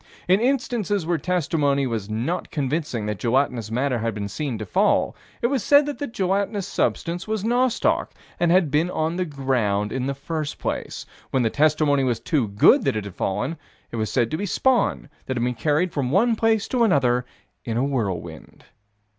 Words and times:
In 0.27 0.39
instances 0.39 1.05
where 1.05 1.19
testimony 1.19 1.85
was 1.85 2.09
not 2.09 2.49
convincing 2.49 3.05
that 3.05 3.19
gelatinous 3.19 3.69
matter 3.69 3.99
had 3.99 4.15
been 4.15 4.27
seen 4.27 4.57
to 4.57 4.65
fall, 4.65 5.15
it 5.43 5.45
was 5.45 5.63
said 5.63 5.85
that 5.85 5.99
the 5.99 6.07
gelatinous 6.07 6.67
substance 6.67 7.27
was 7.27 7.43
nostoc, 7.43 8.07
and 8.39 8.51
had 8.51 8.71
been 8.71 8.89
upon 8.89 9.17
the 9.17 9.25
ground 9.25 9.91
in 9.91 10.07
the 10.07 10.15
first 10.15 10.57
place: 10.57 11.05
when 11.29 11.43
the 11.43 11.51
testimony 11.51 12.03
was 12.03 12.19
too 12.19 12.47
good 12.47 12.83
that 12.85 12.95
it 12.95 13.05
had 13.05 13.13
fallen, 13.13 13.57
it 13.91 13.97
was 13.97 14.11
said 14.11 14.31
to 14.31 14.37
be 14.37 14.47
spawn 14.47 15.07
that 15.27 15.37
had 15.37 15.43
been 15.43 15.53
carried 15.53 15.91
from 15.93 16.09
one 16.09 16.35
place 16.35 16.67
to 16.69 16.83
another 16.83 17.23
in 17.63 17.77
a 17.77 17.83
whirlwind. 17.83 18.65